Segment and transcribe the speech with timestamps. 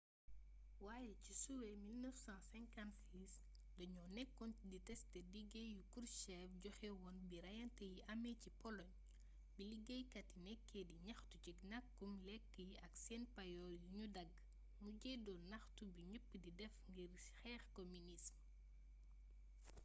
[0.85, 3.33] waaye ci suwee 1956
[3.77, 8.91] dañoo nekkoon di testé dige yu krushchev joxe woon bi reyante yi amee ca poloñ
[9.55, 14.31] bi liggéeykat yi nekkee di ñaxtu ci nakkum lekk yi ak seen payoor yuñu dagg
[14.83, 18.35] mujjee doon ñaxtu bu ñepp di def ngir xeex kominism